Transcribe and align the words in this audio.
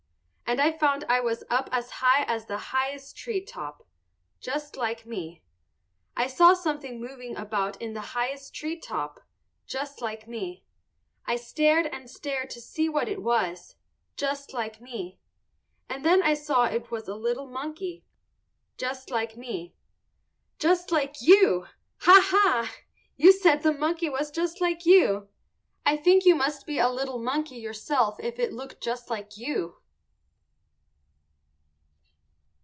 _And 0.53 0.59
I 0.59 0.73
found 0.77 1.05
I 1.05 1.21
was 1.21 1.45
up 1.49 1.69
as 1.71 1.89
high 1.89 2.25
as 2.25 2.45
the 2.45 2.57
highest 2.57 3.15
tree 3.15 3.39
top. 3.39 3.87
Just 4.41 4.75
like 4.75 5.05
me. 5.05 5.41
I 6.13 6.27
saw 6.27 6.53
something 6.53 6.99
moving 6.99 7.37
about 7.37 7.81
in 7.81 7.93
the 7.93 8.01
highest 8.17 8.53
tree 8.53 8.77
top. 8.77 9.21
Just 9.65 10.01
like 10.01 10.27
me. 10.27 10.65
I 11.25 11.37
stared 11.37 11.85
and 11.85 12.09
stared 12.09 12.49
to 12.49 12.59
see 12.59 12.89
what 12.89 13.07
it 13.07 13.21
was. 13.21 13.75
Just 14.17 14.51
like 14.51 14.81
me. 14.81 15.21
And 15.87 16.03
then 16.03 16.21
I 16.21 16.33
saw 16.33 16.65
it 16.65 16.91
was 16.91 17.07
a 17.07 17.15
little 17.15 17.47
monkey. 17.47 18.03
Just 18.75 19.09
like 19.09 19.37
me. 19.37 19.73
Just 20.59 20.91
like 20.91 21.21
you! 21.21 21.65
Ha, 22.01 22.19
ha! 22.25 22.75
You 23.15 23.31
said 23.31 23.63
the 23.63 23.71
monkey 23.71 24.09
was 24.09 24.29
just 24.29 24.59
like 24.59 24.85
you; 24.85 25.29
I 25.85 25.95
think 25.95 26.25
you 26.25 26.35
must 26.35 26.65
be 26.65 26.77
a 26.77 26.89
little 26.89 27.19
monkey 27.19 27.55
yourself 27.55 28.17
if 28.19 28.37
it 28.37 28.51
looked 28.51 28.83
just 28.83 29.09
like 29.09 29.37
you. 29.37 29.77